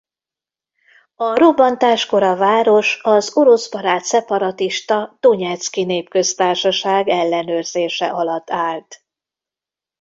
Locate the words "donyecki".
5.19-5.83